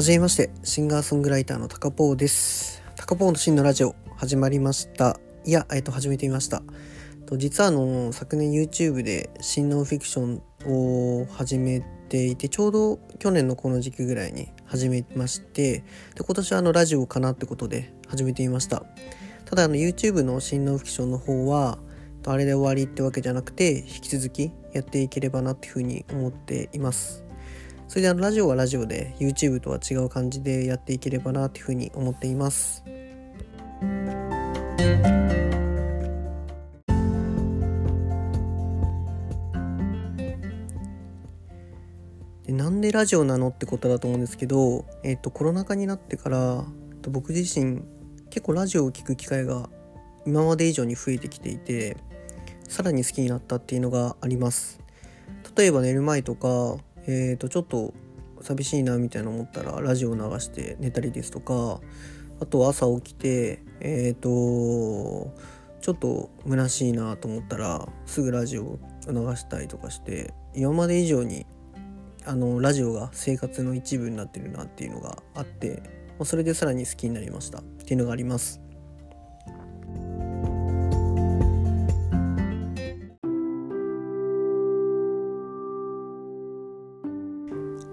[0.00, 2.82] はじめまして、シンガーソングライターのタカポーです。
[2.96, 5.20] タカポーの真のラジオ始まりました。
[5.44, 6.62] いや、えっと、始めてみました。
[7.26, 15.84] と実はあの、昨年 YouTube で新ノンフィクションを始めていて、ちょうど去年のこの時期ぐらいに始めまして、
[16.14, 18.84] で今年はあの、ラジオかなってことで始めてみました。
[19.44, 21.78] ただあの、YouTube の新ノンフィクションの方は、
[22.24, 27.22] あれで終わりってわけじゃなくて、引き続きやっていければなっていうふうに思っています。
[27.90, 32.84] それであのラジオはラジオで YouTube とは違う感じでやっていければなっていうふうに思っています。
[42.46, 46.64] でなんでラジオなのってことだと思うんですけど、えっとコロナ禍になってから
[47.02, 47.82] と僕自身
[48.30, 49.68] 結構ラジオを聞く機会が
[50.24, 51.96] 今まで以上に増えてきていて
[52.68, 54.78] さらに好きになったっていうのがあります。
[55.56, 56.76] 例えば寝る前とか
[57.10, 57.92] えー、とちょっと
[58.40, 61.80] 寂しいなみたいな思ったらラジオ流して寝たりですとか
[62.40, 64.28] あと朝起きてえっ、と
[65.80, 71.46] ちょっと虚しいなと思ったらすぐラジオを流したりとかして今まで以上に
[72.24, 75.82] あのラジオが生活の一部になってるなっていうのがあって
[76.18, 78.60] まそれでさらに好きになりましたっていうのがあります。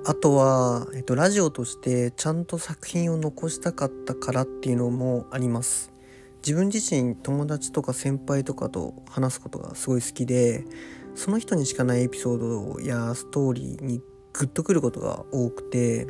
[0.09, 5.91] あとは、えっと、ラジオとしてちゃんと作品を残したかったからっていうのもあります。
[6.37, 10.63] 自分自身友達とか先輩とかと話すことがすごい好きで
[11.13, 13.99] その人にしかないエピソードやストーリーに
[14.31, 16.07] グッとくることが多くて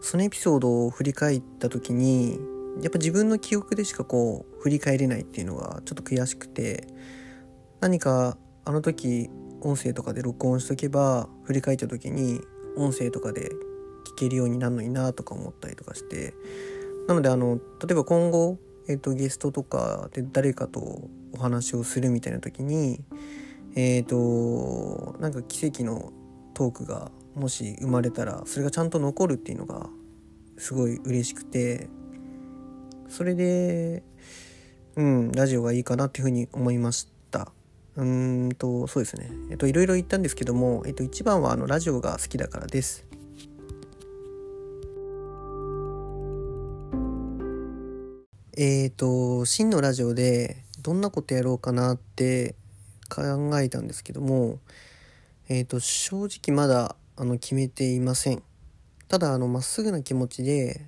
[0.00, 2.38] そのエピソードを振り返った時に
[2.80, 6.86] やっぱ自分の記憶でしかこう振り返れないっていうのがちょっと悔しくて
[7.80, 9.28] 何かあの時
[9.60, 12.40] 音声とかで録音しとけば振り返った時に
[12.76, 13.52] 音声とかで
[14.04, 16.34] 聞けるようになるのになとか思ったりとかして
[17.06, 23.00] なのであの例えば今後、えー、とゲストとかで誰かとお話をするみたいな時に
[23.74, 26.12] えっ、となんか奇跡の
[26.52, 29.88] トークがもし生まれたらそれがちゃんと残るっていうのが
[30.58, 31.88] すごい嬉しくて
[33.08, 34.02] それで
[34.96, 37.11] うんラジオがいいかなっていうふうに思いました。
[37.96, 43.04] うんとそうですねえっといろいろ言ったんですけども、えっと、一番はあのラジオが好きだからです。
[48.54, 52.54] えっ、と真のラジオでどんなことやろうかなって
[53.08, 54.58] 考えたんですけども
[55.48, 58.42] えっ、と正直まだあの決めていません。
[59.08, 60.86] ただあのまっすぐな気持ちで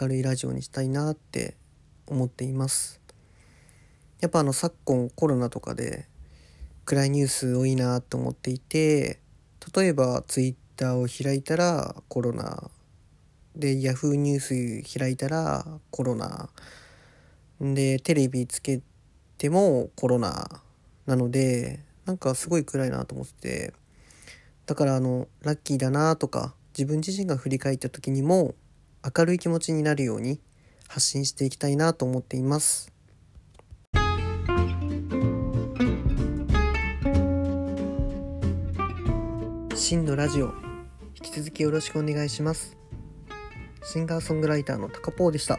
[0.00, 1.56] 明るいラジオにしたいなって
[2.06, 3.00] 思っています。
[4.20, 6.07] やっぱあの昨今コロナとかで
[6.88, 9.20] 暗いニュース多いなと思っていて
[9.76, 12.70] 例えばツイッターを開いたらコロナ
[13.54, 16.48] でヤフーニュース開いたらコロナ
[17.60, 18.80] でテレビつけ
[19.36, 20.62] てもコロナ
[21.04, 23.74] なのでなんかすごい暗いなと思ってて
[24.64, 28.54] だからあのラッキーだなとか自分自身が振り返った時にも
[29.04, 30.40] 明るい気持ちになるように
[30.88, 32.97] 発信していきたいなと思っています。
[39.88, 40.52] 真のラジオ。
[41.14, 42.76] 引き続きよろしくお願いします。
[43.82, 45.58] シンガーソングライターのタカポーでした。